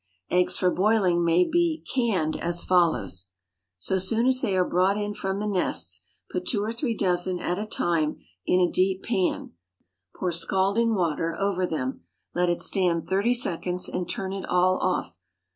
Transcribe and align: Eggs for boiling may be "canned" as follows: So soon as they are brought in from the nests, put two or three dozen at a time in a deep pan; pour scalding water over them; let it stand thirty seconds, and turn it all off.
Eggs 0.31 0.57
for 0.57 0.71
boiling 0.71 1.23
may 1.23 1.47
be 1.47 1.83
"canned" 1.93 2.35
as 2.35 2.63
follows: 2.63 3.29
So 3.77 3.99
soon 3.99 4.25
as 4.25 4.41
they 4.41 4.57
are 4.57 4.65
brought 4.67 4.97
in 4.97 5.13
from 5.13 5.37
the 5.39 5.45
nests, 5.45 6.07
put 6.31 6.47
two 6.47 6.63
or 6.63 6.71
three 6.73 6.97
dozen 6.97 7.39
at 7.39 7.59
a 7.59 7.67
time 7.67 8.17
in 8.43 8.59
a 8.59 8.67
deep 8.71 9.03
pan; 9.03 9.51
pour 10.15 10.31
scalding 10.31 10.95
water 10.95 11.35
over 11.37 11.67
them; 11.67 12.01
let 12.33 12.49
it 12.49 12.61
stand 12.61 13.07
thirty 13.07 13.35
seconds, 13.35 13.87
and 13.87 14.09
turn 14.09 14.33
it 14.33 14.47
all 14.47 14.77
off. 14.79 15.19